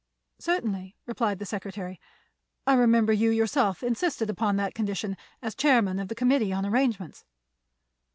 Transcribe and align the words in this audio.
"Certainly," 0.39 0.95
replied 1.05 1.37
the 1.37 1.45
secretary. 1.45 2.01
"I 2.65 2.73
remember 2.73 3.13
you 3.13 3.29
yourself 3.29 3.83
insisted 3.83 4.31
upon 4.31 4.55
that 4.55 4.73
condition, 4.73 5.15
as 5.43 5.53
chairman 5.53 5.99
of 5.99 6.07
the 6.07 6.15
committee 6.15 6.51
on 6.51 6.65
arrangements." 6.65 7.23